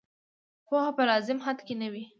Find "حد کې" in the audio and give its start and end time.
1.45-1.75